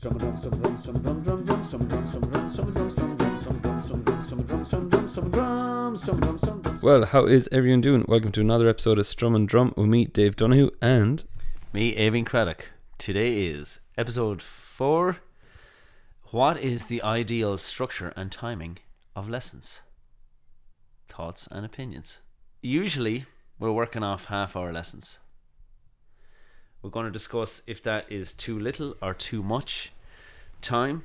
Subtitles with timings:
[0.00, 3.16] Strum drum, strum drum, strum drum, drum drum, strum drum, strum drum, strum drum, strum
[3.18, 6.78] drum, strum drum, strum drum, strum drum, strum drum, strum drum, strum drum, strum drum.
[6.80, 8.06] Well, how is everyone doing?
[8.08, 11.24] Welcome to another episode of Strum and Drum with me, Dave Donahue, and
[11.74, 12.70] Me, Avin Craddock.
[12.96, 15.18] Today is episode four.
[16.30, 18.78] What is the ideal structure and timing
[19.14, 19.82] of lessons?
[21.10, 22.22] Thoughts and opinions.
[22.62, 23.26] Usually,
[23.58, 25.20] we're working off half hour lessons.
[26.82, 29.92] We're going to discuss if that is too little or too much
[30.62, 31.04] time.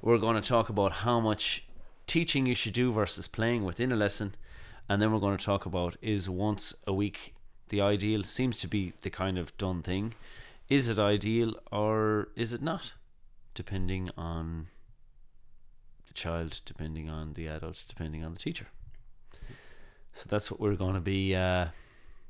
[0.00, 1.64] We're going to talk about how much
[2.06, 4.36] teaching you should do versus playing within a lesson.
[4.88, 7.34] And then we're going to talk about is once a week
[7.70, 8.22] the ideal?
[8.22, 10.14] Seems to be the kind of done thing.
[10.68, 12.92] Is it ideal or is it not?
[13.54, 14.68] Depending on
[16.06, 18.68] the child, depending on the adult, depending on the teacher.
[20.12, 21.66] So that's what we're going to be uh,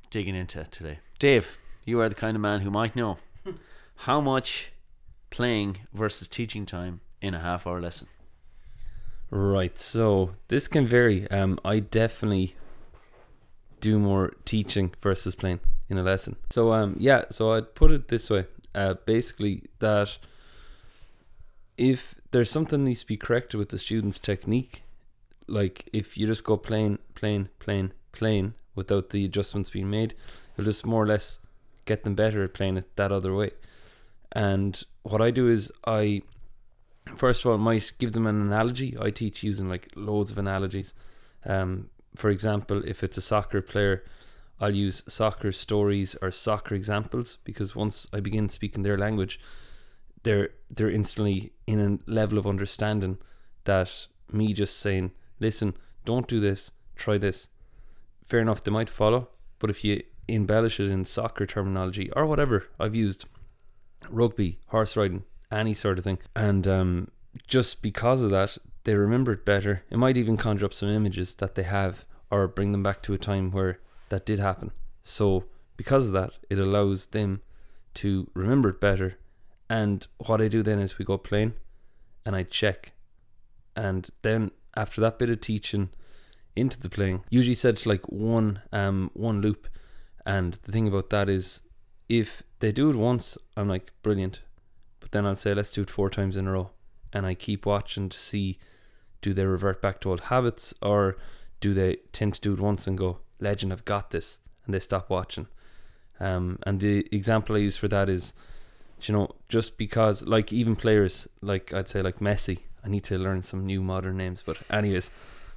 [0.09, 0.99] digging into today.
[1.19, 3.17] Dave, you are the kind of man who might know
[4.07, 4.73] how much
[5.29, 8.07] playing versus teaching time in a half hour lesson.
[9.31, 9.79] right.
[9.79, 11.29] So this can vary.
[11.31, 12.55] Um, I definitely
[13.79, 16.35] do more teaching versus playing in a lesson.
[16.49, 17.23] So um, yeah.
[17.29, 18.45] So I'd put it this way.
[18.75, 20.17] Uh, basically that
[21.77, 24.83] if there's something needs to be corrected with the student's technique,
[25.47, 30.13] like if you just go plain, plain, plain, plain without the adjustments being made,
[30.55, 31.39] it'll just more or less
[31.87, 33.51] get them better at playing it that other way.
[34.31, 36.21] And what I do is I
[37.15, 38.95] first of all might give them an analogy.
[38.99, 40.93] I teach using like loads of analogies.
[41.45, 44.03] Um, for example, if it's a soccer player,
[44.59, 49.39] I'll use soccer stories or soccer examples because once I begin speaking their language,
[50.23, 53.17] they're they're instantly in a level of understanding
[53.63, 57.49] that me just saying, listen, don't do this, try this.
[58.23, 62.67] Fair enough, they might follow, but if you embellish it in soccer terminology or whatever
[62.79, 63.25] I've used,
[64.09, 67.11] rugby, horse riding, any sort of thing, and um,
[67.47, 69.83] just because of that, they remember it better.
[69.89, 73.13] It might even conjure up some images that they have or bring them back to
[73.13, 73.79] a time where
[74.09, 74.71] that did happen.
[75.03, 77.41] So because of that, it allows them
[77.95, 79.17] to remember it better.
[79.69, 81.53] And what I do then is we go playing
[82.25, 82.93] and I check.
[83.75, 85.89] And then after that bit of teaching
[86.55, 89.67] into the playing, usually said to like one um one loop.
[90.27, 91.61] And the thing about that is
[92.09, 94.41] if they do it once, I'm like, brilliant.
[94.99, 96.71] But then I'll say let's do it four times in a row.
[97.13, 98.59] And I keep watching to see
[99.21, 101.17] do they revert back to old habits or
[101.61, 104.79] do they tend to do it once and go, Legend, I've got this, and they
[104.79, 105.47] stop watching.
[106.19, 108.33] Um, and the example I use for that is,
[109.03, 113.17] you know, just because, like, even players, like I'd say, like Messi, I need to
[113.17, 114.43] learn some new modern names.
[114.43, 115.09] But, anyways,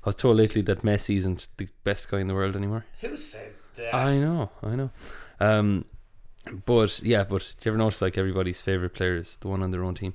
[0.04, 2.84] I was told lately that Messi isn't the best guy in the world anymore.
[3.00, 3.52] Who said
[3.92, 4.90] I know, I know.
[5.40, 5.84] Um,
[6.64, 9.70] but yeah, but do you ever notice like everybody's favorite player is the one on
[9.70, 10.14] their own team?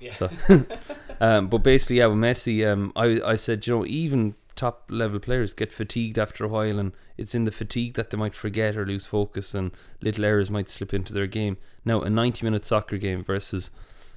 [0.00, 0.12] yeah.
[0.12, 0.30] So,
[1.20, 5.18] um, but basically, yeah, with Messi, um, I I said you know even top level
[5.18, 8.76] players get fatigued after a while, and it's in the fatigue that they might forget
[8.76, 11.56] or lose focus, and little errors might slip into their game.
[11.84, 13.70] Now, a ninety minute soccer game versus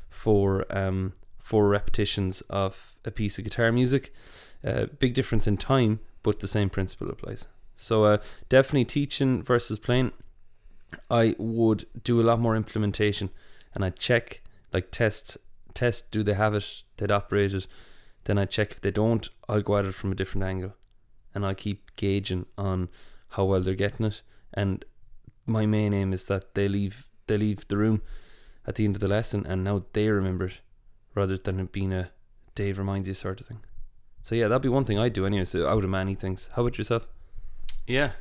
[0.09, 4.14] four um four repetitions of a piece of guitar music,
[4.66, 7.48] uh, big difference in time, but the same principle applies.
[7.78, 8.18] So, uh,
[8.50, 10.12] definitely teaching versus playing.
[11.10, 13.30] I would do a lot more implementation,
[13.74, 14.42] and I'd check
[14.74, 15.38] like test
[15.74, 17.68] test do they have it they'd operate it.
[18.24, 20.74] Then I check if they don't I'll go at it from a different angle
[21.34, 22.90] and I'll keep gauging on
[23.30, 24.22] how well they're getting it.
[24.54, 24.84] And
[25.46, 28.02] my main aim is that they leave they leave the room
[28.66, 30.59] at the end of the lesson and now they remember it
[31.16, 32.12] rather than it being a
[32.56, 33.59] Dave reminds you sort of thing.
[34.24, 36.50] So yeah that'd be one thing I'd do anyway so out of many things.
[36.54, 37.08] How about yourself
[37.88, 38.12] Yeah.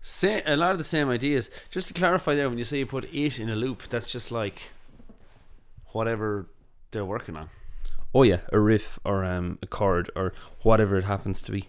[0.00, 1.50] Say a lot of the same ideas.
[1.70, 4.32] Just to clarify there, when you say you put it in a loop, that's just
[4.32, 4.70] like
[5.92, 6.48] whatever
[6.90, 7.48] they're working on.
[8.14, 10.32] oh yeah a riff or um, a chord or
[10.62, 11.68] whatever it happens to be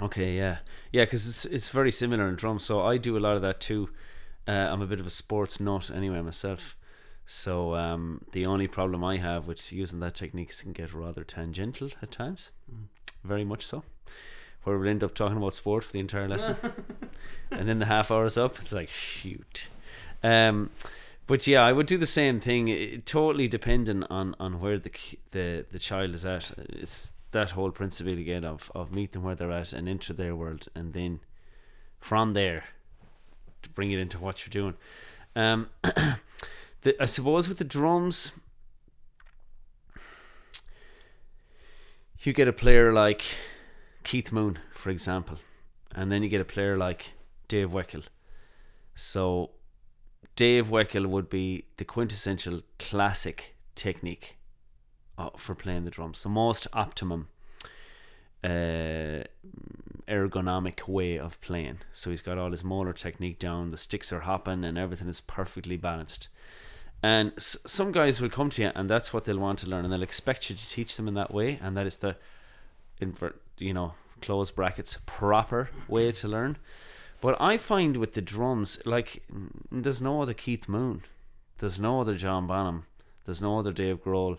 [0.00, 0.58] Okay, yeah,
[0.92, 2.64] yeah, because it's it's very similar in drums.
[2.64, 3.88] So I do a lot of that too.
[4.46, 6.76] Uh, I'm a bit of a sports nut anyway myself.
[7.24, 10.92] So um, the only problem I have with using that technique is it can get
[10.92, 12.50] rather tangential at times,
[13.24, 13.82] very much so.
[14.66, 16.56] Where we'll end up talking about sport for the entire lesson,
[17.52, 18.58] and then the half hour is up.
[18.58, 19.68] It's like shoot.
[20.24, 20.70] Um,
[21.28, 22.66] but yeah, I would do the same thing.
[22.66, 24.90] It, totally dependent on, on where the
[25.30, 26.52] the the child is at.
[26.68, 30.34] It's that whole principle again of of meet them where they're at and enter their
[30.34, 31.20] world, and then
[32.00, 32.64] from there
[33.62, 34.74] to bring it into what you're doing.
[35.36, 35.68] Um,
[36.82, 38.32] the, I suppose with the drums,
[42.20, 43.22] you get a player like
[44.06, 45.38] Keith Moon, for example,
[45.92, 47.14] and then you get a player like
[47.48, 48.04] Dave Weckl.
[48.94, 49.50] So
[50.36, 54.36] Dave Weckl would be the quintessential classic technique
[55.18, 57.26] uh, for playing the drums, the most optimum
[58.44, 59.24] uh,
[60.06, 61.78] ergonomic way of playing.
[61.92, 65.20] So he's got all his motor technique down, the sticks are hopping, and everything is
[65.20, 66.28] perfectly balanced.
[67.02, 69.84] And s- some guys will come to you, and that's what they'll want to learn,
[69.84, 72.14] and they'll expect you to teach them in that way, and that is the
[73.00, 76.58] invert, you know, close brackets, proper way to learn.
[77.20, 79.24] But I find with the drums, like,
[79.70, 81.02] there's no other Keith Moon,
[81.58, 82.84] there's no other John Bonham,
[83.24, 84.38] there's no other Dave Grohl.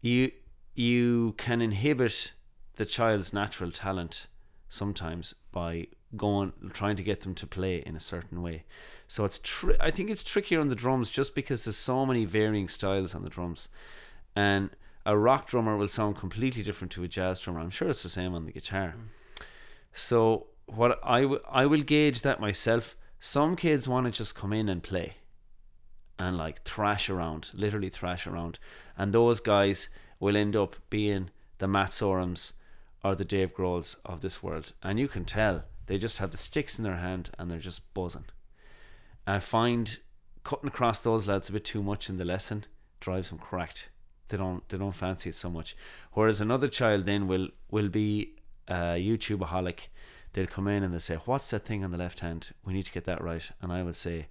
[0.00, 0.32] You
[0.74, 2.32] you can inhibit
[2.76, 4.26] the child's natural talent
[4.68, 5.86] sometimes by
[6.16, 8.64] going trying to get them to play in a certain way.
[9.06, 9.40] So it's
[9.80, 13.22] I think it's trickier on the drums just because there's so many varying styles on
[13.22, 13.68] the drums,
[14.34, 14.70] and
[15.04, 17.60] a rock drummer will sound completely different to a jazz drummer.
[17.60, 18.94] I'm sure it's the same on the guitar.
[18.96, 19.44] Mm.
[19.92, 22.96] So what I, w- I will gauge that myself.
[23.20, 25.14] Some kids want to just come in and play
[26.18, 28.58] and like thrash around, literally thrash around.
[28.96, 29.88] And those guys
[30.20, 32.52] will end up being the Matt Sorums
[33.04, 34.72] or the Dave Grohls of this world.
[34.82, 37.92] And you can tell they just have the sticks in their hand and they're just
[37.94, 38.26] buzzing.
[39.26, 39.98] I find
[40.44, 42.64] cutting across those lads a bit too much in the lesson
[43.00, 43.88] drives them cracked.
[44.32, 45.76] They don't they don't fancy it so much.
[46.12, 48.32] Whereas another child then will will be
[48.66, 49.88] a YouTubeaholic.
[50.32, 52.52] They'll come in and they'll say, What's that thing on the left hand?
[52.64, 53.50] We need to get that right.
[53.60, 54.28] And I will say,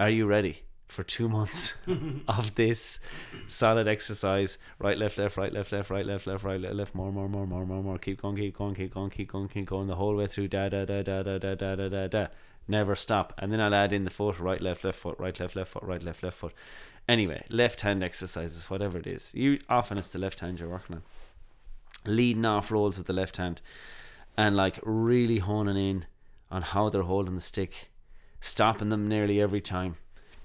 [0.00, 1.78] Are you ready for two months
[2.26, 2.98] of this
[3.46, 4.58] solid exercise?
[4.80, 7.46] Right, left, left, right, left, left, right, left, left, right, left, left, more, more, more,
[7.46, 7.98] more, more, more.
[7.98, 10.68] Keep going, keep going, keep going, keep going, keep going the whole way through da
[10.68, 12.26] da da da da da da da da da.
[12.66, 13.34] Never stop.
[13.38, 15.82] And then I'll add in the foot, right, left, left foot, right, left, left foot,
[15.82, 16.54] right, left, left foot.
[17.08, 19.32] Anyway, left hand exercises, whatever it is.
[19.34, 21.02] You often it's the left hand you're working on.
[22.06, 23.60] Leading off rolls with the left hand
[24.36, 26.06] and like really honing in
[26.50, 27.90] on how they're holding the stick,
[28.40, 29.96] stopping them nearly every time.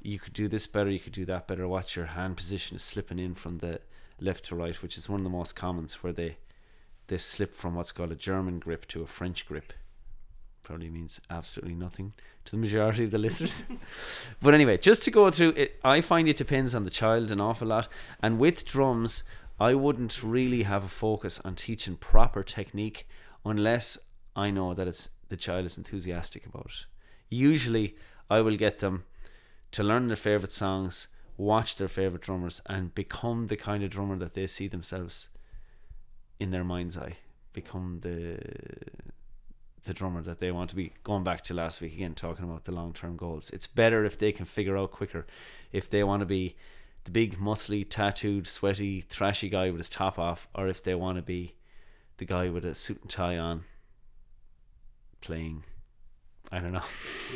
[0.01, 1.68] You could do this better, you could do that better.
[1.68, 3.81] Watch your hand position is slipping in from the
[4.19, 6.38] left to right, which is one of the most commons where they
[7.07, 9.74] they slip from what's called a German grip to a French grip.
[10.63, 12.13] Probably means absolutely nothing
[12.45, 13.63] to the majority of the listeners.
[14.41, 17.41] but anyway, just to go through it, I find it depends on the child an
[17.41, 17.88] awful lot.
[18.21, 19.23] And with drums,
[19.59, 23.07] I wouldn't really have a focus on teaching proper technique
[23.44, 23.97] unless
[24.35, 26.85] I know that it's the child is enthusiastic about it.
[27.29, 27.95] Usually,
[28.29, 29.06] I will get them
[29.71, 31.07] to learn their favorite songs,
[31.38, 35.29] watch their favorite drummers, and become the kind of drummer that they see themselves
[36.39, 37.17] in their mind's eye.
[37.53, 38.39] Become the
[39.84, 40.94] the drummer that they want to be.
[41.04, 43.50] Going back to last week again, talking about the long term goals.
[43.52, 45.26] It's better if they can figure out quicker
[45.72, 46.56] if they want to be
[47.06, 51.18] the big, muscly, tattooed, sweaty, thrashy guy with his top off, or if they want
[51.18, 51.56] to be
[52.18, 53.64] the guy with a suit and tie on
[55.22, 55.64] playing.
[56.52, 56.81] I don't know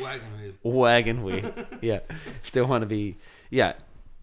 [0.02, 0.52] Wagon wheel.
[0.62, 1.52] wagon wheel.
[1.80, 2.00] yeah,
[2.42, 3.16] if they want to be,
[3.50, 3.74] yeah,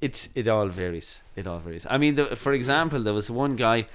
[0.01, 1.21] it's it all varies.
[1.35, 1.85] It all varies.
[1.89, 3.87] I mean, the, for example, there was one guy,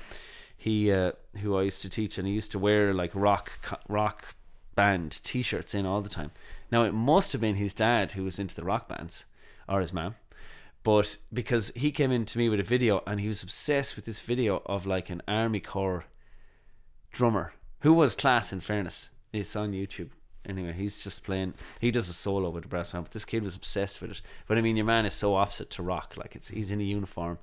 [0.56, 1.12] he uh,
[1.42, 4.34] who I used to teach, and he used to wear like rock rock
[4.74, 6.30] band T-shirts in all the time.
[6.70, 9.24] Now it must have been his dad who was into the rock bands,
[9.68, 10.16] or his mom.
[10.82, 14.04] But because he came in to me with a video and he was obsessed with
[14.04, 16.04] this video of like an army corps
[17.10, 19.10] drummer who was class in fairness.
[19.32, 20.10] It's on YouTube.
[20.48, 21.54] Anyway, he's just playing.
[21.80, 24.20] He does a solo with the brass band, but this kid was obsessed with it.
[24.46, 26.14] But I mean, your man is so opposite to rock.
[26.16, 27.38] Like it's he's in a uniform.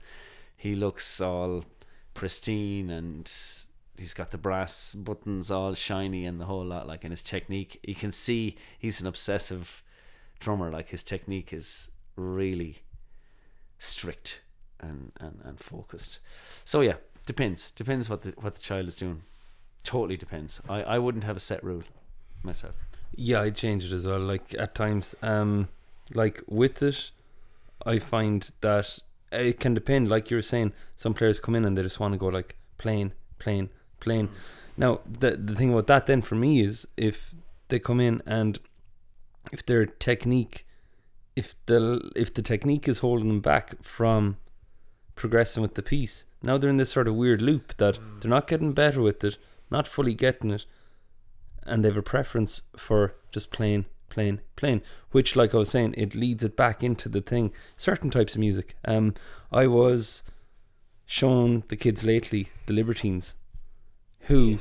[0.55, 1.65] He looks all
[2.13, 3.31] pristine and
[3.97, 6.87] he's got the brass buttons all shiny and the whole lot.
[6.87, 9.83] Like in his technique, you can see he's an obsessive
[10.39, 10.71] drummer.
[10.71, 12.77] Like his technique is really
[13.77, 14.41] strict
[14.79, 16.19] and, and, and focused.
[16.65, 17.71] So yeah, depends.
[17.71, 19.23] Depends what the what the child is doing.
[19.83, 20.61] Totally depends.
[20.69, 21.83] I, I wouldn't have a set rule
[22.41, 22.75] myself.
[23.15, 24.19] Yeah, I change it as well.
[24.19, 25.69] Like at times, um,
[26.13, 27.11] like with it,
[27.85, 28.99] I find that
[29.33, 30.09] it can depend.
[30.09, 32.55] Like you were saying, some players come in and they just want to go like
[32.77, 34.27] playing, playing, playing.
[34.27, 34.33] Mm.
[34.77, 37.35] Now the the thing about that then for me is if
[37.69, 38.59] they come in and
[39.51, 40.65] if their technique,
[41.35, 44.37] if the if the technique is holding them back from
[45.15, 48.21] progressing with the piece, now they're in this sort of weird loop that mm.
[48.21, 49.37] they're not getting better with it,
[49.69, 50.65] not fully getting it,
[51.63, 54.81] and they have a preference for just playing, playing, playing.
[55.11, 57.51] Which, like I was saying, it leads it back into the thing.
[57.75, 58.75] Certain types of music.
[58.85, 59.15] Um,
[59.51, 60.23] I was
[61.05, 63.35] shown the kids lately, the Libertines,
[64.21, 64.59] who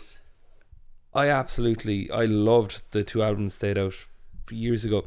[1.15, 4.07] I absolutely I loved the two albums they had out
[4.51, 5.05] years ago,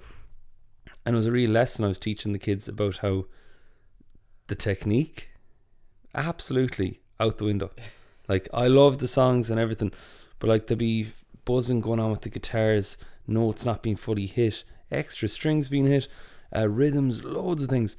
[1.05, 3.25] and it was a real lesson I was teaching the kids about how
[4.47, 5.29] the technique,
[6.13, 7.71] absolutely out the window.
[8.27, 9.93] Like I love the songs and everything,
[10.39, 11.09] but like there be
[11.45, 12.97] buzzing going on with the guitars,
[13.27, 16.07] notes not being fully hit, extra strings being hit,
[16.55, 17.97] uh, rhythms, loads of things.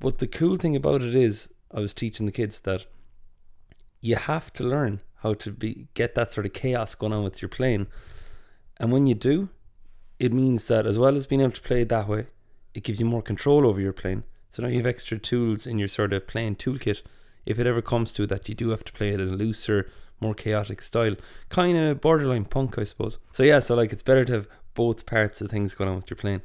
[0.00, 2.86] But the cool thing about it is I was teaching the kids that
[4.00, 7.42] you have to learn how to be get that sort of chaos going on with
[7.42, 7.88] your playing.
[8.78, 9.48] And when you do,
[10.18, 12.26] it means that as well as being able to play it that way,
[12.74, 14.24] it gives you more control over your playing.
[14.50, 17.02] So now you have extra tools in your sort of playing toolkit.
[17.44, 19.88] If it ever comes to that, you do have to play it in a looser,
[20.20, 21.14] more chaotic style,
[21.48, 23.18] kind of borderline punk, I suppose.
[23.32, 26.10] So yeah, so like it's better to have both parts of things going on with
[26.10, 26.42] your playing.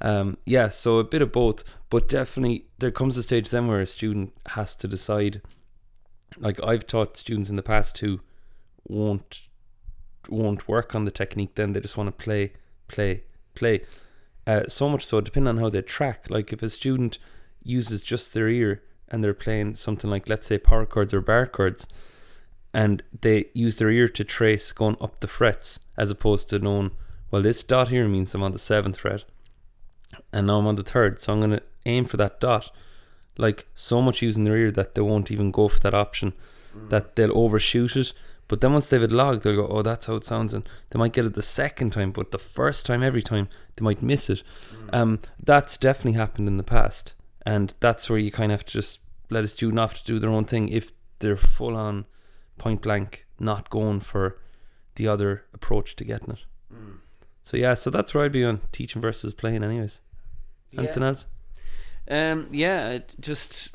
[0.00, 3.80] Um, yeah, so a bit of both, but definitely there comes a stage then where
[3.80, 5.40] a student has to decide.
[6.38, 8.20] Like I've taught students in the past who
[8.86, 9.48] won't
[10.28, 11.54] won't work on the technique.
[11.54, 12.52] Then they just want to play,
[12.88, 13.82] play, play.
[14.46, 16.26] Uh, so much so, depending on how they track.
[16.28, 17.18] Like if a student
[17.62, 21.46] uses just their ear and they're playing something like, let's say, power chords or bar
[21.46, 21.86] chords,
[22.74, 26.90] and they use their ear to trace going up the frets, as opposed to knowing,
[27.30, 29.24] well, this dot here means I'm on the seventh fret,
[30.32, 32.70] and now I'm on the third, so I'm going to aim for that dot.
[33.38, 36.32] Like so much using their ear that they won't even go for that option,
[36.88, 38.12] that they'll overshoot it.
[38.46, 40.52] But then once they've it logged, they'll go, oh, that's how it sounds.
[40.52, 43.84] And they might get it the second time, but the first time, every time, they
[43.84, 44.42] might miss it.
[44.92, 47.14] Um, that's definitely happened in the past.
[47.46, 49.00] And that's where you kind of have to just
[49.30, 52.04] let a student off to do their own thing if they're full on
[52.58, 54.38] point blank, not going for
[54.96, 56.44] the other approach to getting it.
[57.42, 60.00] So, yeah, so that's where I'd be on teaching versus playing, anyways.
[60.76, 61.26] Anything else?
[62.10, 63.74] Um, yeah, it just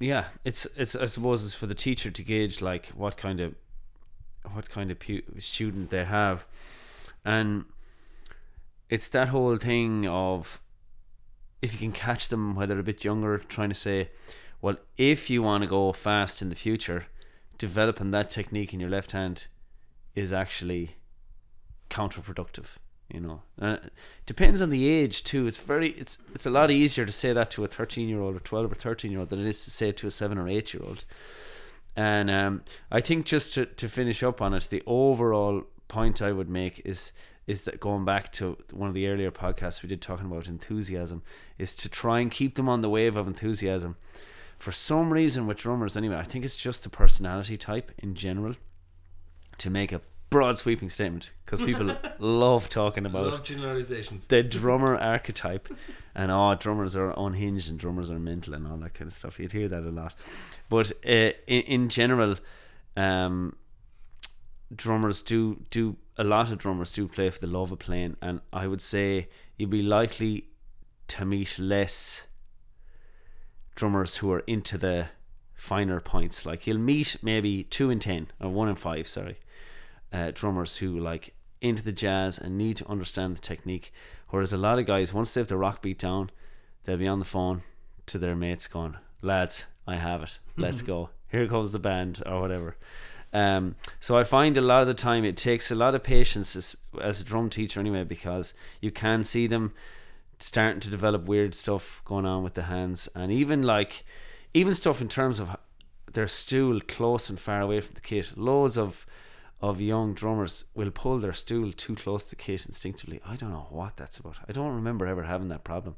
[0.00, 3.54] yeah, it's it's I suppose it's for the teacher to gauge like what kind of
[4.52, 6.46] what kind of pu- student they have,
[7.24, 7.66] and
[8.88, 10.60] it's that whole thing of
[11.62, 14.08] if you can catch them while they're a bit younger, trying to say,
[14.62, 17.06] well, if you want to go fast in the future,
[17.60, 19.46] developing that technique in your left hand
[20.16, 20.96] is actually
[21.88, 22.78] counterproductive
[23.12, 23.42] you know.
[23.60, 23.76] Uh,
[24.26, 25.46] depends on the age too.
[25.46, 28.36] It's very it's it's a lot easier to say that to a 13 year old
[28.36, 30.38] or 12 or 13 year old than it is to say it to a 7
[30.38, 31.04] or 8 year old
[31.96, 36.30] and um, i think just to, to finish up on it the overall point i
[36.30, 37.12] would make is
[37.46, 41.22] is that going back to one of the earlier podcasts we did talking about enthusiasm
[41.58, 43.96] is to try and keep them on the wave of enthusiasm
[44.60, 48.54] for some reason with drummers anyway i think it's just the personality type in general
[49.58, 50.00] to make a
[50.30, 54.28] broad sweeping statement because people love talking about generalizations.
[54.28, 55.68] the drummer archetype.
[56.14, 59.38] And oh drummers are unhinged and drummers are mental and all that kind of stuff.
[59.38, 60.14] You'd hear that a lot.
[60.68, 62.36] But uh, in, in general
[62.96, 63.56] um,
[64.74, 68.16] drummers do do a lot of drummers do play for the love of playing.
[68.22, 70.46] And I would say you'd be likely
[71.08, 72.26] to meet less
[73.74, 75.08] drummers who are into the
[75.54, 79.36] finer points like you'll meet maybe two in ten or one in five sorry
[80.12, 83.92] uh, drummers who like into the jazz and need to understand the technique.
[84.28, 86.30] Whereas a lot of guys, once they have the rock beat down,
[86.84, 87.62] they'll be on the phone
[88.06, 90.38] to their mates going, "Lads, I have it.
[90.56, 91.10] Let's go.
[91.30, 92.76] Here comes the band or whatever."
[93.32, 96.56] Um, so I find a lot of the time it takes a lot of patience
[96.56, 99.72] as, as a drum teacher anyway because you can see them
[100.40, 104.04] starting to develop weird stuff going on with the hands and even like
[104.54, 105.56] even stuff in terms of
[106.12, 108.36] their stool close and far away from the kit.
[108.36, 109.06] Loads of
[109.60, 113.20] of young drummers will pull their stool too close to the kit instinctively.
[113.26, 114.36] I don't know what that's about.
[114.48, 115.96] I don't remember ever having that problem.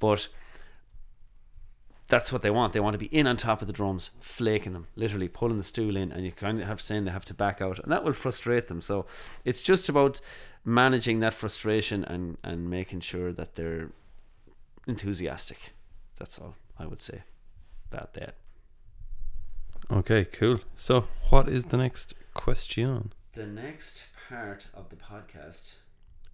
[0.00, 0.28] But
[2.08, 2.72] that's what they want.
[2.72, 5.64] They want to be in on top of the drums, flaking them, literally pulling the
[5.64, 8.04] stool in, and you kind of have saying they have to back out, and that
[8.04, 8.80] will frustrate them.
[8.80, 9.06] So
[9.44, 10.20] it's just about
[10.64, 13.90] managing that frustration and and making sure that they're
[14.86, 15.72] enthusiastic.
[16.16, 17.24] That's all I would say
[17.90, 18.34] about that.
[19.90, 20.60] Okay, cool.
[20.74, 23.12] So, what is the next question?
[23.34, 25.74] The next part of the podcast.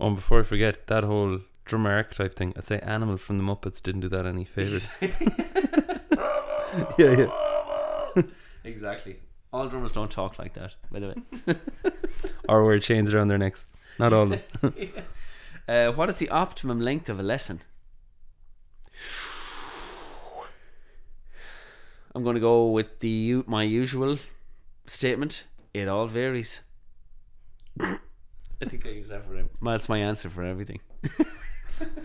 [0.00, 3.44] Oh, and before I forget, that whole drummer type thing, I'd say Animal from the
[3.44, 4.92] Muppets didn't do that any favours.
[6.98, 7.28] yeah,
[8.16, 8.22] yeah.
[8.64, 9.16] exactly.
[9.52, 11.54] All drummers don't talk like that, by the way.
[12.48, 13.66] Or wear chains around their necks.
[13.98, 14.72] Not all of them.
[15.68, 17.60] Uh, what is the optimum length of a lesson?
[22.14, 24.18] I'm going to go with the my usual
[24.86, 25.46] statement.
[25.74, 26.62] It all varies.
[28.62, 29.50] I think I use that for everything.
[29.60, 30.80] That's my answer for everything.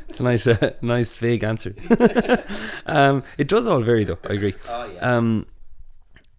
[0.10, 1.76] It's a nice, uh, nice vague answer.
[2.88, 4.18] um, it does all vary, though.
[4.28, 4.56] I agree.
[4.70, 5.18] Oh yeah.
[5.18, 5.46] Um,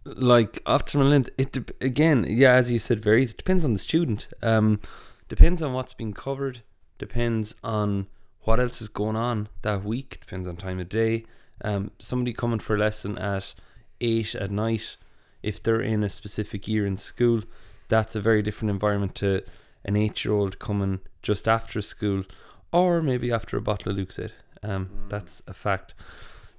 [0.05, 3.33] like optimal length, it dep again, yeah, as you said, varies.
[3.33, 4.27] It depends on the student.
[4.43, 4.81] Um,
[5.29, 6.63] depends on what's being covered.
[6.99, 8.07] Depends on
[8.43, 10.19] what else is going on that week.
[10.21, 11.25] Depends on time of day.
[11.63, 13.55] Um, somebody coming for a lesson at
[14.01, 14.97] eight at night,
[15.43, 17.43] if they're in a specific year in school,
[17.89, 19.43] that's a very different environment to
[19.85, 22.25] an eight-year-old coming just after school,
[22.73, 24.33] or maybe after a bottle of Lucozade.
[24.63, 25.95] Um, that's a fact.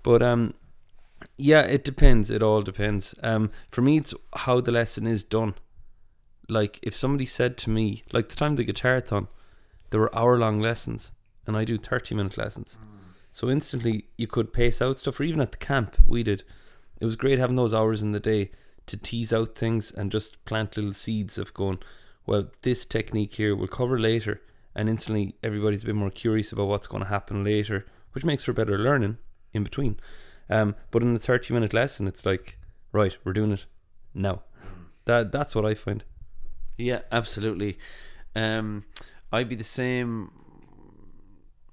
[0.04, 0.54] But um,
[1.38, 2.30] Yeah, it depends.
[2.30, 3.14] It all depends.
[3.22, 5.56] Um, for me, it's how the lesson is done.
[6.48, 9.28] Like, if somebody said to me, like the time of the guitarathon,
[9.90, 11.12] there were hour long lessons,
[11.46, 12.78] and I do 30 minute lessons.
[13.34, 16.44] So instantly, you could pace out stuff, or even at the camp, we did.
[17.00, 18.52] It was great having those hours in the day
[18.88, 21.80] to tease out things and just plant little seeds of going,
[22.30, 24.40] well, this technique here we'll cover later.
[24.76, 28.44] And instantly, everybody's a bit more curious about what's going to happen later, which makes
[28.44, 29.18] for better learning
[29.52, 30.00] in between.
[30.48, 32.60] Um, but in the 30 minute lesson, it's like,
[32.92, 33.66] right, we're doing it
[34.14, 34.44] now.
[35.06, 36.04] That That's what I find.
[36.78, 37.80] Yeah, absolutely.
[38.36, 38.86] Um,
[39.32, 40.32] I'd be the same.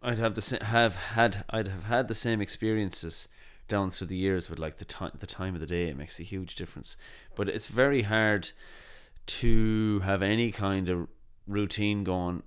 [0.03, 3.29] I'd have the same, have had I'd have had the same experiences
[3.69, 5.89] down through the years with like the time the time of the day.
[5.89, 6.97] It makes a huge difference,
[7.35, 8.53] but it's very hard
[9.27, 11.09] to have any kind of
[11.47, 12.43] routine going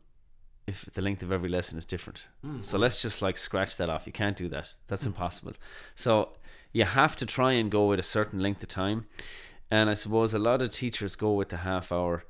[0.67, 2.29] if the length of every lesson is different.
[2.45, 2.63] Mm.
[2.63, 4.05] So let's just like scratch that off.
[4.05, 4.74] You can't do that.
[4.88, 5.07] That's mm.
[5.07, 5.53] impossible.
[5.95, 6.38] So
[6.71, 9.07] you have to try and go with a certain length of time.
[9.71, 12.24] And I suppose a lot of teachers go with the half hour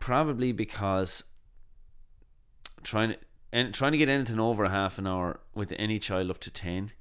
[0.00, 1.24] probably because
[2.82, 3.18] trying to
[3.52, 6.50] and trying to get anything over a half an hour with any child up to
[6.50, 6.92] 10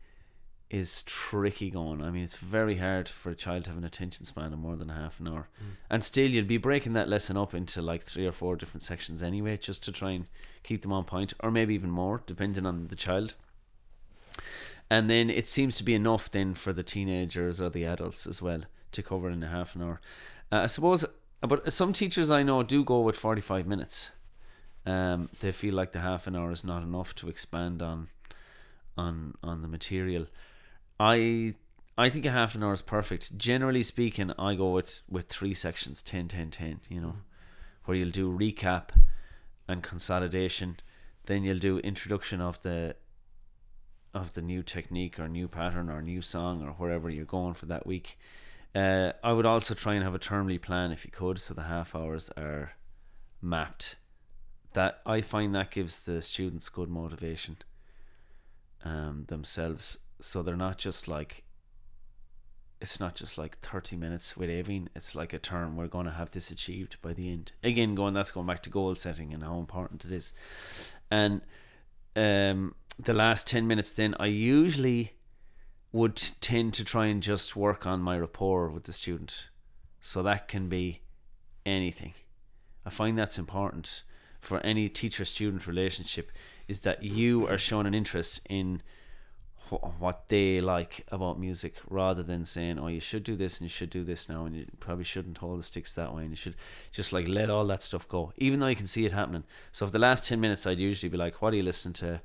[0.69, 2.01] is tricky going.
[2.01, 4.75] I mean, it's very hard for a child to have an attention span of more
[4.75, 5.47] than a half an hour.
[5.89, 9.21] And still, you'd be breaking that lesson up into like three or four different sections
[9.21, 10.25] anyway, just to try and
[10.63, 13.35] keep them on point, or maybe even more, depending on the child.
[14.89, 18.41] And then it seems to be enough then for the teenagers or the adults as
[18.41, 20.01] well to cover in a half an hour.
[20.51, 21.05] Uh, I suppose,
[21.41, 24.11] but some teachers I know do go with 45 minutes.
[24.85, 28.09] Um, they feel like the half an hour is not enough to expand on
[28.97, 30.27] on on the material.
[30.99, 31.53] I
[31.97, 33.37] I think a half an hour is perfect.
[33.37, 37.15] Generally speaking, I go with with three sections 10 10 10, you know,
[37.85, 38.89] where you'll do recap
[39.67, 40.77] and consolidation,
[41.23, 42.95] then you'll do introduction of the
[44.13, 47.65] of the new technique or new pattern or new song or wherever you're going for
[47.65, 48.17] that week.
[48.73, 51.63] Uh, I would also try and have a termly plan if you could, so the
[51.63, 52.73] half hours are
[53.41, 53.95] mapped.
[54.73, 57.57] That I find that gives the students good motivation
[58.83, 61.43] um, themselves, so they're not just like
[62.81, 64.87] it's not just like 30 minutes with Avine.
[64.95, 65.77] It's like a term.
[65.77, 67.53] We're going to have this achieved by the end.
[67.63, 70.33] Again, going that's going back to goal setting and how important it is.
[71.09, 71.41] And
[72.15, 75.13] um, the last 10 minutes, then I usually
[75.93, 79.49] would tend to try and just work on my rapport with the student.
[80.01, 81.01] So that can be
[81.65, 82.13] anything.
[82.85, 84.03] I find that's important
[84.41, 86.31] for any teacher student relationship
[86.67, 88.81] is that you are showing an interest in
[89.69, 93.65] wh- what they like about music rather than saying, oh, you should do this and
[93.65, 96.31] you should do this now and you probably shouldn't hold the sticks that way and
[96.31, 96.55] you should
[96.91, 99.43] just like let all that stuff go, even though you can see it happening.
[99.71, 102.21] So, for the last 10 minutes, I'd usually be like, what are you listening to?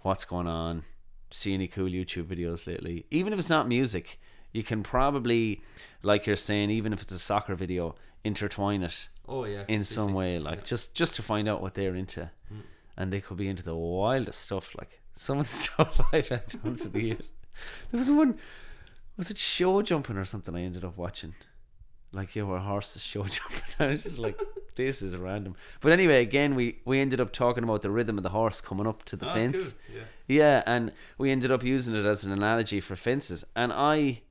[0.00, 0.84] What's going on?
[1.30, 3.06] See any cool YouTube videos lately?
[3.10, 4.20] Even if it's not music,
[4.52, 5.62] you can probably,
[6.02, 9.64] like you're saying, even if it's a soccer video, intertwine it Oh, yeah.
[9.68, 12.60] in some way, like just just to find out what they're into, mm.
[12.96, 16.46] And they could be into the wildest stuff, like some of the stuff I've had
[16.46, 17.32] done through the years.
[17.90, 18.38] There was one,
[19.16, 20.54] was it show jumping or something?
[20.54, 21.34] I ended up watching,
[22.12, 23.62] like yeah, where horses show jumping.
[23.78, 24.40] I was just like,
[24.76, 25.54] this is random.
[25.80, 28.86] But anyway, again, we we ended up talking about the rhythm of the horse coming
[28.86, 29.74] up to the ah, fence.
[29.92, 30.02] Yeah.
[30.28, 33.44] Yeah, and we ended up using it as an analogy for fences.
[33.54, 34.22] And I,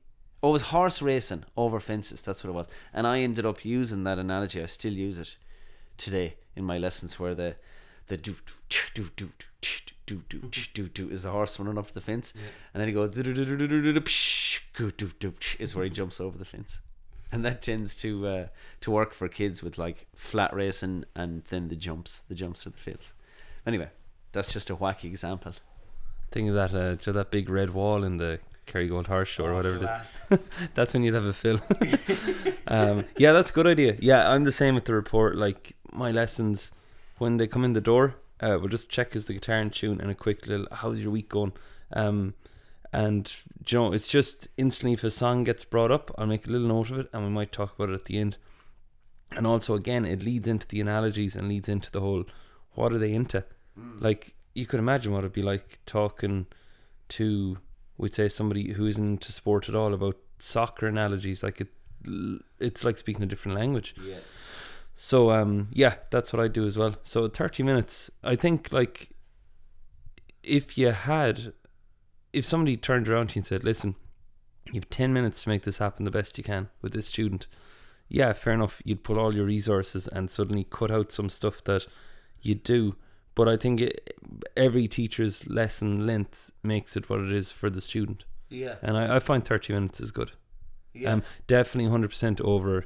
[0.42, 2.22] oh, it was horse racing over fences.
[2.22, 2.68] That's what it was.
[2.92, 4.60] And I ended up using that analogy.
[4.60, 5.38] I still use it
[5.96, 7.54] today in my lessons, where the
[8.06, 8.36] the do
[8.94, 9.66] do do do
[10.06, 12.34] do do do do is the horse running up to the fence,
[12.74, 15.84] and then he goes do do do do do do do do do is where
[15.84, 16.80] he jumps over the fence.
[17.30, 18.46] And that tends to uh,
[18.82, 22.70] to work for kids with like flat racing and then the jumps, the jumps to
[22.70, 23.14] the fields.
[23.66, 23.88] Anyway,
[24.32, 25.54] that's just a wacky example.
[26.30, 29.54] Think of that, uh, to that big red wall in the Kerrygold Horse Show or
[29.54, 30.26] whatever it is.
[30.74, 31.60] That's when you'd have a fill.
[32.66, 33.96] um, yeah, that's a good idea.
[34.00, 35.36] Yeah, I'm the same with the report.
[35.36, 36.72] Like my lessons,
[37.22, 40.00] when they come in the door, uh, we'll just check is the guitar in tune
[40.00, 41.52] and a quick little how's your week going.
[41.92, 42.34] Um,
[42.92, 43.32] and
[43.66, 46.66] you know, it's just instantly if a song gets brought up, I'll make a little
[46.66, 48.38] note of it, and we might talk about it at the end.
[49.36, 52.24] And also, again, it leads into the analogies and leads into the whole
[52.72, 53.44] what are they into?
[54.00, 56.46] Like you could imagine what it'd be like talking
[57.10, 57.58] to,
[57.96, 61.42] we'd say somebody who isn't into sport at all about soccer analogies.
[61.42, 61.68] Like it,
[62.58, 63.94] it's like speaking a different language.
[64.04, 64.16] Yeah.
[64.96, 66.96] So um yeah, that's what I do as well.
[67.02, 68.10] So 30 minutes.
[68.22, 69.10] I think like
[70.42, 71.52] if you had
[72.32, 73.94] if somebody turned around to you and said, "Listen,
[74.66, 77.46] you have 10 minutes to make this happen the best you can with this student."
[78.08, 78.80] Yeah, fair enough.
[78.84, 81.86] You'd put all your resources and suddenly cut out some stuff that
[82.42, 82.96] you do.
[83.34, 84.14] But I think it,
[84.56, 88.24] every teacher's lesson length makes it what it is for the student.
[88.50, 88.74] Yeah.
[88.82, 90.32] and I, I find thirty minutes is good.
[90.92, 91.12] Yeah.
[91.12, 92.84] Um, definitely hundred percent over.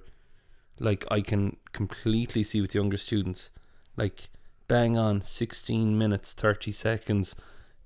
[0.79, 3.51] Like I can completely see with younger students,
[3.97, 4.29] like
[4.69, 7.35] bang on sixteen minutes thirty seconds,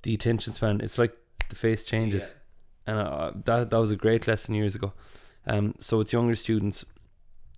[0.03, 0.81] the attention span.
[0.81, 1.17] It's like
[1.49, 2.35] the face changes,
[2.87, 4.93] and uh, that that was a great lesson years ago.
[5.47, 6.85] Um, so with younger students,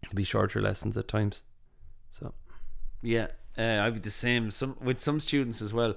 [0.09, 1.43] to be shorter lessons at times.
[2.11, 2.35] So
[3.03, 4.51] Yeah, uh, I'd be the same.
[4.51, 5.95] Some with some students as well.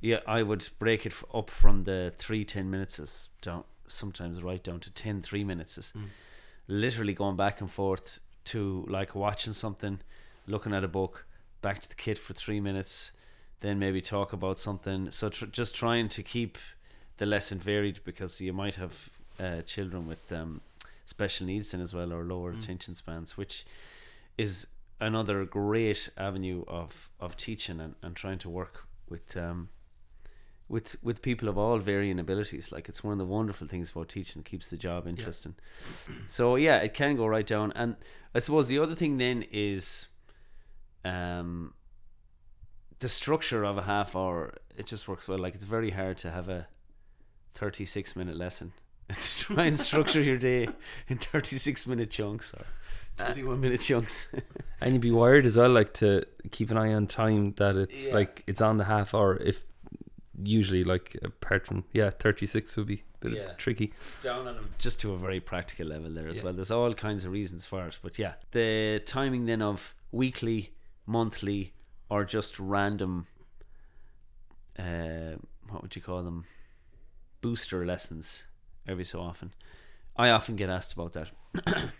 [0.00, 3.64] Yeah, I would break it f- up from the three ten minutes down.
[3.90, 5.94] Sometimes right down to 10 three minutes is
[6.66, 10.00] literally going back and forth to like watching something,
[10.46, 11.26] looking at a book,
[11.62, 13.12] back to the kit for three minutes,
[13.60, 15.10] then maybe talk about something.
[15.10, 16.58] So tr- just trying to keep
[17.16, 20.60] the lesson varied because you might have uh, children with um,
[21.06, 23.64] special needs then as well or lower attention spans, which
[24.36, 24.68] is
[25.00, 29.68] another great avenue of, of teaching and, and trying to work with um,
[30.68, 32.70] with with people of all varying abilities.
[32.72, 35.54] Like it's one of the wonderful things about teaching, it keeps the job interesting.
[36.26, 37.72] So yeah, it can go right down.
[37.74, 37.96] And
[38.34, 40.08] I suppose the other thing then is
[41.04, 41.74] um
[42.98, 45.38] the structure of a half hour it just works well.
[45.38, 46.68] Like it's very hard to have a
[47.54, 48.72] thirty six minute lesson.
[49.08, 50.68] to try and structure your day
[51.08, 52.66] in thirty six minute chunks or
[53.16, 54.34] twenty one minute chunks.
[54.80, 58.08] and you'd be wired as well, like to keep an eye on time that it's
[58.08, 58.14] Yeah.
[58.14, 59.36] like it's on the half hour.
[59.38, 59.64] If
[60.42, 63.52] usually like apart from yeah, thirty six would be a bit Yeah.
[63.56, 63.92] tricky.
[64.22, 66.44] down on a, just to a very practical level there as Yeah.
[66.44, 66.52] well.
[66.52, 70.72] There's all kinds of reasons for it, but yeah, the timing then of weekly,
[71.06, 71.72] monthly,
[72.08, 73.26] or just random,
[74.78, 75.36] uh,
[75.68, 76.44] what would you call them,
[77.40, 78.44] booster lessons
[78.86, 79.52] every so often.
[80.16, 81.30] I often get asked about that.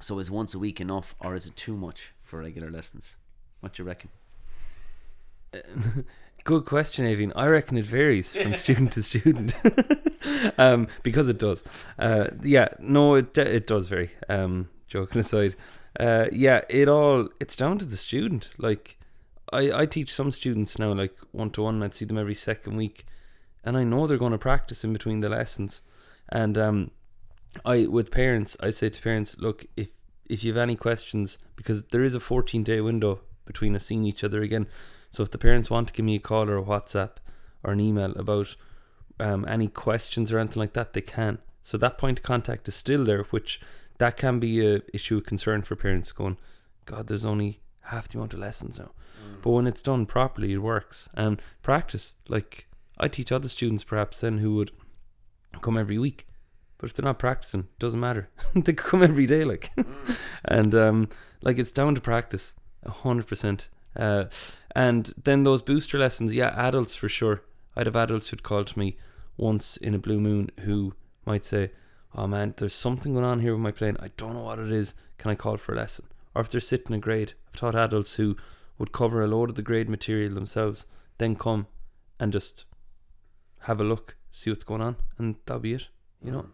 [0.00, 3.16] so is once a week enough, or is it too much for regular lessons?
[3.60, 4.10] What do you reckon?
[6.44, 7.32] Good question, Avine.
[7.34, 9.52] I reckon it varies from student to student,
[10.58, 11.64] um, because it does.
[11.98, 14.10] Uh, yeah, no, it it does vary.
[14.28, 15.56] Um, joking aside,
[15.98, 18.50] uh, yeah, it all it's down to the student.
[18.58, 18.96] Like,
[19.52, 21.82] I I teach some students now, like one to one.
[21.82, 23.06] I'd see them every second week,
[23.64, 25.82] and I know they're going to practice in between the lessons.
[26.28, 26.90] And um,
[27.64, 29.88] I with parents, I say to parents, look, if
[30.28, 34.04] if you have any questions, because there is a 14 day window between us seeing
[34.04, 34.66] each other again.
[35.16, 37.12] So if the parents want to give me a call or a WhatsApp
[37.64, 38.54] or an email about
[39.18, 41.38] um, any questions or anything like that, they can.
[41.62, 43.58] So that point of contact is still there, which
[43.96, 46.36] that can be a issue of concern for parents going,
[46.84, 48.90] God, there's only half the amount of lessons now.
[49.40, 51.08] But when it's done properly, it works.
[51.14, 54.70] And practice, like I teach other students perhaps then who would
[55.62, 56.26] come every week.
[56.76, 58.28] But if they're not practicing, it doesn't matter.
[58.54, 59.70] they could come every day, like,
[60.44, 61.08] and um,
[61.40, 62.52] like it's down to practice,
[62.82, 63.68] a hundred percent.
[63.96, 64.26] Uh,
[64.74, 67.42] and then those booster lessons, yeah, adults for sure.
[67.74, 68.96] I'd have adults who'd call to me
[69.36, 71.72] once in a blue moon who might say,
[72.14, 73.96] "Oh man, there's something going on here with my plane.
[74.00, 74.94] I don't know what it is.
[75.18, 78.14] Can I call for a lesson?" Or if they're sitting a grade, I've taught adults
[78.16, 78.36] who
[78.78, 80.86] would cover a load of the grade material themselves,
[81.18, 81.66] then come
[82.20, 82.66] and just
[83.60, 85.88] have a look, see what's going on, and that'll be it.
[86.22, 86.46] You know.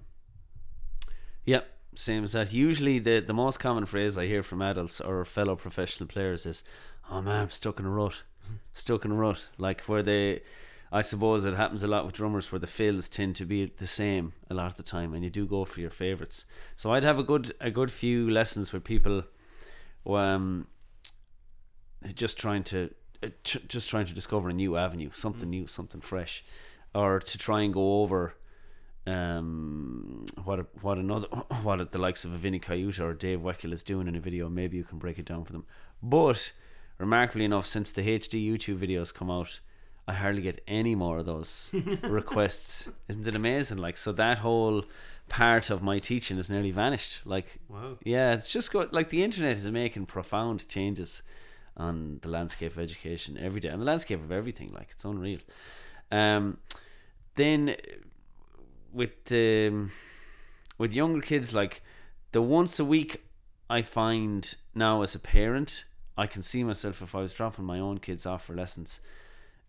[1.44, 1.62] Yeah,
[1.94, 2.52] same as that.
[2.52, 6.64] Usually, the the most common phrase I hear from adults or fellow professional players is,
[7.10, 8.22] "Oh man, I'm stuck in a rut,
[8.72, 10.40] stuck in a rut." Like where they,
[10.90, 13.86] I suppose it happens a lot with drummers where the fills tend to be the
[13.86, 16.44] same a lot of the time, and you do go for your favorites.
[16.76, 19.24] So I'd have a good a good few lessons with people,
[20.06, 20.66] um,
[22.14, 26.44] just trying to uh, just trying to discover a new avenue, something new, something fresh,
[26.94, 28.34] or to try and go over
[29.06, 31.26] um, what a, what another
[31.62, 34.48] what the likes of a Vinnie Colaiuta or Dave Weckl is doing in a video.
[34.48, 35.64] Maybe you can break it down for them.
[36.02, 36.52] But
[36.98, 39.60] remarkably enough, since the HD YouTube videos come out,
[40.06, 41.70] I hardly get any more of those
[42.02, 42.88] requests.
[43.08, 43.78] Isn't it amazing?
[43.78, 44.84] Like so, that whole
[45.28, 47.26] part of my teaching has nearly vanished.
[47.26, 47.98] Like, Wow.
[48.04, 51.22] yeah, it's just got like the internet is making profound changes
[51.76, 54.72] on the landscape of education every day, and the landscape of everything.
[54.72, 55.38] Like, it's unreal.
[56.10, 56.58] Um,
[57.36, 57.76] then
[58.92, 59.90] with um,
[60.78, 61.82] with younger kids, like
[62.32, 63.24] the once a week,
[63.70, 65.84] I find now as a parent,
[66.16, 69.00] I can see myself if I was dropping my own kids off for lessons.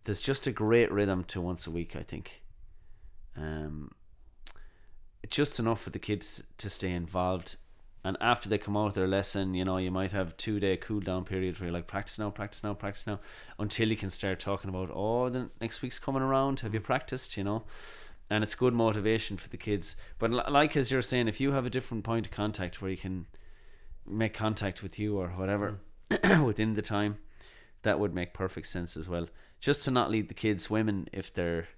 [0.04, 1.96] There's just a great rhythm to once a week.
[1.96, 2.42] I think.
[3.36, 3.92] Um,
[5.30, 7.56] just enough for the kids to stay involved.
[8.06, 10.76] And after they come out of their lesson, you know, you might have two day
[10.76, 13.18] cool down period where you're like practice now, practice now, practice now,
[13.58, 16.60] until you can start talking about oh the next week's coming around.
[16.60, 17.38] Have you practiced?
[17.38, 17.64] You know,
[18.28, 19.96] and it's good motivation for the kids.
[20.18, 22.98] But like as you're saying, if you have a different point of contact where you
[22.98, 23.24] can
[24.06, 25.78] make contact with you or whatever
[26.44, 27.18] within the time,
[27.82, 29.28] that would make perfect sense as well.
[29.60, 31.68] Just to not leave the kids women if they're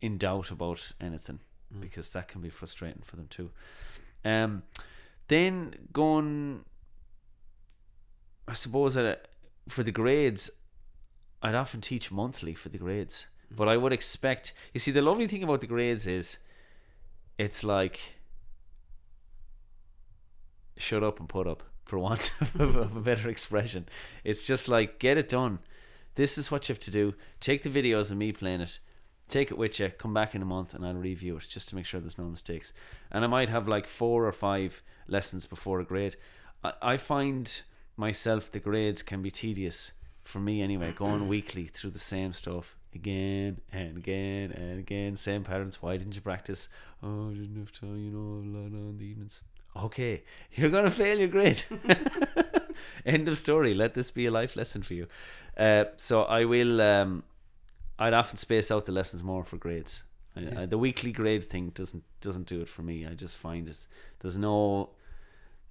[0.00, 1.40] in doubt about anything.
[1.74, 1.80] Mm.
[1.80, 3.50] because that can be frustrating for them too.
[4.24, 4.62] Um,
[5.28, 6.64] then going,
[8.46, 9.16] I suppose that uh,
[9.68, 10.50] for the grades,
[11.42, 13.56] I'd often teach monthly for the grades, mm.
[13.56, 14.52] but I would expect.
[14.72, 16.38] You see, the lovely thing about the grades is,
[17.38, 18.18] it's like
[20.76, 23.86] shut up and put up for want of a better expression.
[24.24, 25.60] It's just like get it done.
[26.14, 27.14] This is what you have to do.
[27.40, 28.78] Take the videos of me playing it.
[29.28, 29.88] Take it with you.
[29.88, 32.24] Come back in a month and I'll review it just to make sure there's no
[32.24, 32.72] mistakes.
[33.10, 36.16] And I might have like four or five lessons before a grade.
[36.62, 37.62] I, I find
[37.96, 39.92] myself the grades can be tedious
[40.22, 40.92] for me anyway.
[40.92, 45.80] Going weekly through the same stuff again and again and again, same patterns.
[45.80, 46.68] Why didn't you practice?
[47.02, 48.04] Oh, I didn't have time.
[48.04, 49.42] You know, a lot on the evenings.
[49.74, 50.22] Okay,
[50.54, 51.64] you're gonna fail your grade.
[53.06, 53.74] End of story.
[53.74, 55.06] Let this be a life lesson for you.
[55.56, 56.80] Uh, so I will.
[56.80, 57.24] Um,
[57.98, 60.02] I'd often space out the lessons more for grades.
[60.36, 60.60] I, Yeah.
[60.62, 63.06] I, the weekly grade thing doesn't doesn't do it for me.
[63.06, 63.86] I just find it
[64.20, 64.90] there's no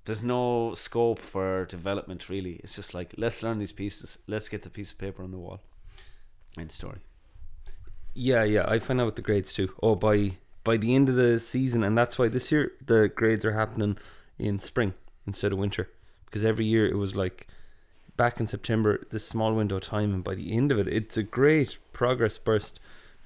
[0.05, 2.53] there's no scope for development really.
[2.63, 4.17] It's just like let's learn these pieces.
[4.27, 5.61] Let's get the piece of paper on the wall.
[6.57, 6.99] End story.
[8.13, 9.73] Yeah, yeah, I find out with the grades too.
[9.81, 13.43] Oh, by by the end of the season, and that's why this year the grades
[13.43, 13.97] are happening
[14.37, 14.93] in spring
[15.25, 15.89] instead of winter,
[16.25, 17.47] because every year it was like
[18.17, 21.17] back in September, this small window of time, and by the end of it, it's
[21.17, 22.79] a great progress burst,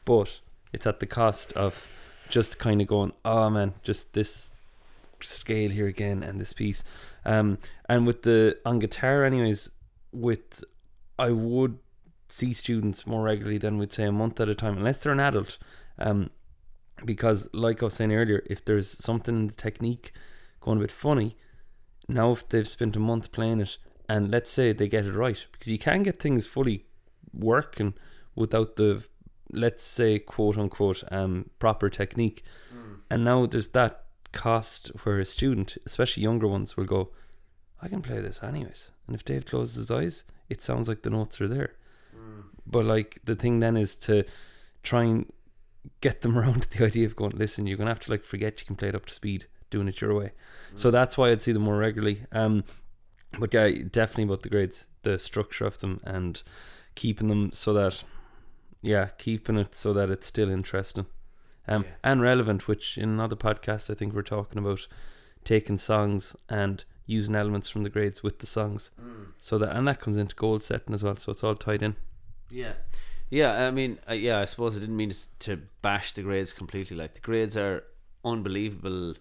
[0.05, 0.39] but
[0.71, 1.87] it's at the cost of
[2.29, 4.51] just kind of going, oh man, just this
[5.21, 6.83] scale here again and this piece,
[7.25, 7.57] um,
[7.89, 9.71] and with the on guitar, anyways,
[10.11, 10.63] with
[11.17, 11.79] I would
[12.27, 15.19] see students more regularly than we'd say a month at a time, unless they're an
[15.19, 15.57] adult.
[15.97, 16.29] Um,
[17.03, 20.11] because, like I was saying earlier, if there's something in the technique
[20.61, 21.35] going a bit funny,
[22.07, 23.77] now if they've spent a month playing it,
[24.07, 26.85] and let's say they get it right, because you can get things fully
[27.33, 27.95] working
[28.35, 29.03] without the,
[29.51, 32.43] let's say, quote unquote, um, proper technique.
[33.09, 37.11] And now there's that cost where a student, especially younger ones, will go,
[37.81, 38.91] I can play this anyways.
[39.07, 41.73] And if Dave closes his eyes, it sounds like the notes are there.
[42.65, 44.23] But like the thing then is to
[44.83, 45.31] try and
[46.01, 48.59] get them around to the idea of going, listen, you're gonna have to like forget
[48.61, 50.31] you can play it up to speed, doing it your way.
[50.75, 52.25] So that's why I'd see them more regularly.
[52.31, 52.63] Um,
[53.39, 56.41] but yeah, definitely about the grades, the structure of them, and
[56.95, 58.03] keeping them so that,
[58.81, 61.05] yeah, keeping it so that it's still interesting,
[61.67, 61.89] um, Yeah.
[62.03, 62.67] and relevant.
[62.67, 64.87] Which in another podcast, I think we're talking about
[65.43, 68.91] taking songs and using elements from the grades with the songs,
[69.39, 71.15] so that and that comes into goal setting as well.
[71.17, 71.95] So it's all tied in.
[72.49, 72.73] Yeah,
[73.29, 73.67] yeah.
[73.67, 74.39] I mean, uh, yeah.
[74.39, 76.97] I suppose I didn't mean to, to bash the grades completely.
[76.97, 77.83] Like the grades are
[78.23, 79.15] unbelievable,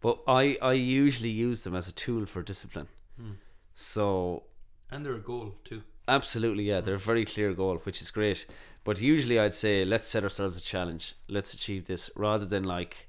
[0.00, 2.88] but I I usually use them as a tool for discipline.
[3.74, 4.44] So
[4.90, 5.82] And they're a goal too.
[6.08, 8.46] absolutely, yeah, they're a very clear goal, which is great.
[8.84, 11.14] But usually, I'd say let's set ourselves a challenge.
[11.28, 13.08] Let's achieve this rather than like,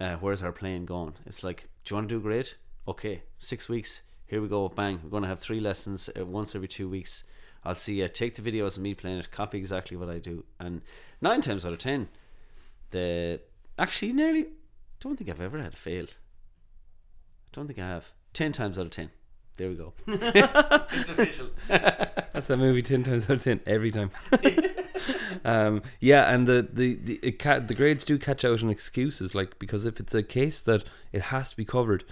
[0.00, 1.14] uh, where's our plane going?
[1.26, 2.56] It's like, do you want to do great?
[2.88, 4.02] Okay, six weeks.
[4.26, 4.68] Here we go.
[4.68, 5.00] Bang.
[5.02, 7.24] We're going to have three lessons uh, once every two weeks.
[7.64, 8.08] I'll see you.
[8.08, 9.30] Take the videos of me playing it.
[9.30, 10.44] Copy exactly what I do.
[10.60, 10.82] And
[11.20, 12.08] nine times out of ten,
[12.90, 13.40] the
[13.78, 14.46] actually nearly
[15.00, 16.06] don't think I've ever had a fail.
[17.52, 18.12] Don't think I have.
[18.32, 19.10] Ten times out of ten.
[19.56, 19.92] There we go.
[20.96, 21.48] It's official.
[21.68, 24.10] That's that movie ten times out of ten every time.
[25.44, 29.34] um, yeah, and the the the, it ca- the grades do catch out on excuses,
[29.34, 32.04] like because if it's a case that it has to be covered,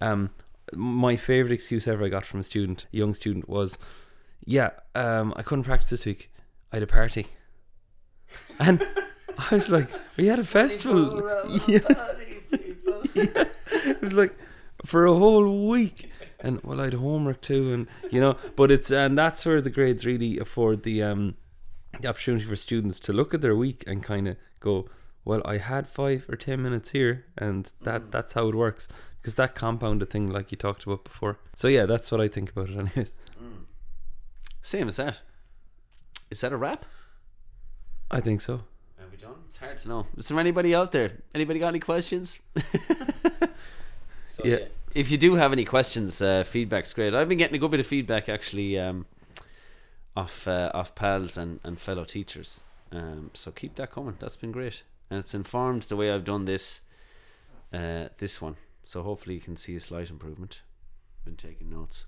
[0.00, 0.30] um,
[0.74, 3.78] my favorite excuse ever I got from a student, a young student, was,
[4.44, 6.30] "Yeah, um, I couldn't practice this week.
[6.72, 7.26] I had a party,"
[8.58, 8.86] and
[9.38, 11.22] I was like, "We had a festival."
[11.66, 11.80] yeah.
[13.14, 13.44] Yeah.
[13.72, 14.36] It was like
[14.84, 16.10] for a whole week
[16.42, 19.70] and well, I had homework too, and you know, but it's and that's where the
[19.70, 21.36] grades really afford the um
[22.00, 24.88] the opportunity for students to look at their week and kind of go,
[25.24, 28.88] well, I had five or ten minutes here, and that that's how it works
[29.20, 31.38] because that compounded thing, like you talked about before.
[31.54, 33.12] So yeah, that's what I think about it, anyways.
[34.62, 35.20] Same as that.
[36.30, 36.84] Is that a wrap?
[38.10, 38.64] I think so.
[38.98, 39.34] Are we done?
[39.48, 40.06] It's hard to know.
[40.16, 41.10] Is there anybody out there?
[41.34, 42.38] Anybody got any questions?
[44.44, 44.58] yeah.
[44.94, 47.14] If you do have any questions, uh, feedback's great.
[47.14, 49.06] I've been getting a good bit of feedback actually um,
[50.16, 52.64] off uh, off pals and, and fellow teachers.
[52.90, 54.16] Um, so keep that coming.
[54.18, 56.80] That's been great, and it's informed the way I've done this
[57.72, 58.56] uh, this one.
[58.84, 60.62] So hopefully you can see a slight improvement.
[61.24, 62.06] Been taking notes.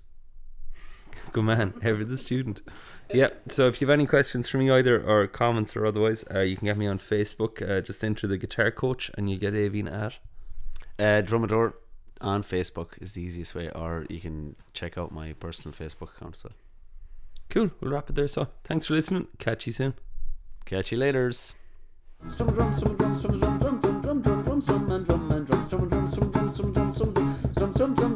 [1.31, 2.61] Good man, ever the student.
[3.13, 3.29] Yeah.
[3.47, 6.55] So if you have any questions for me either, or comments or otherwise, uh, you
[6.55, 7.61] can get me on Facebook.
[7.61, 10.13] Uh, just enter the guitar coach, and you get Avine at.
[10.99, 11.73] Uh, Drumador
[12.21, 16.35] on Facebook is the easiest way, or you can check out my personal Facebook account
[16.35, 16.53] as well.
[17.49, 17.71] Cool.
[17.81, 18.27] We'll wrap it there.
[18.27, 19.27] So thanks for listening.
[19.37, 19.93] Catch you soon.
[20.65, 21.31] Catch you later.
[21.31, 24.03] Strum drum, strum drum, strum drum, drum drum drum.
[24.03, 26.93] drum drum drum strum and drum and drum strum and drum strum drum strum drum
[26.93, 28.15] strum drum strum drum drum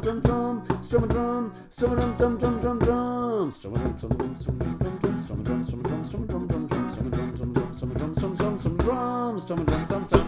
[0.88, 4.78] strum and drum strum and drum drum drum drum drum strum and drum strum and
[4.78, 6.88] drum strum and drum strum and drum strum and drum strum and drum drum drum
[6.88, 9.68] strum and drum strum and drum strum and drum strum strum strum drum strum and
[9.68, 10.27] drum strum